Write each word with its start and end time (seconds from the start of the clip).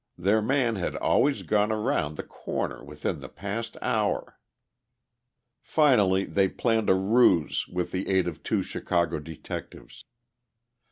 Their 0.17 0.41
man 0.41 0.77
had 0.77 0.95
always 0.95 1.43
gone 1.43 1.71
around 1.71 2.15
the 2.17 2.23
corner 2.23 2.83
within 2.83 3.19
the 3.19 3.29
past 3.29 3.77
hour. 3.83 4.39
Finally 5.61 6.25
they 6.25 6.49
planned 6.49 6.89
a 6.89 6.95
ruse 6.95 7.67
with 7.67 7.91
the 7.91 8.09
aid 8.09 8.27
of 8.27 8.41
two 8.41 8.63
Chicago 8.63 9.19
detectives. 9.19 10.05